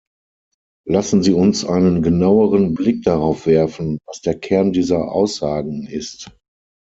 Lassen 0.87 1.21
Sie 1.21 1.33
uns 1.33 1.63
einen 1.63 2.01
genaueren 2.01 2.73
Blick 2.73 3.03
darauf 3.03 3.45
werfen, 3.45 3.99
was 4.07 4.19
der 4.21 4.33
Kern 4.35 4.73
dieser 4.73 5.11
Aussagen 5.11 5.85
ist. 5.85 6.31